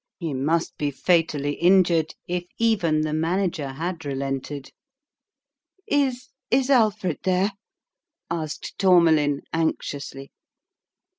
[0.17, 4.71] "He must be fatally injured, if even the Manager had relented!"
[5.87, 7.51] Is is Alfred there?"
[8.41, 10.31] asked Tourmalin, anxiously.